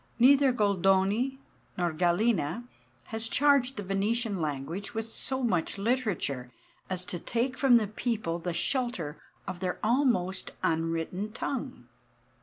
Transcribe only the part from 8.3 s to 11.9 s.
the shelter of their almost unwritten tongue.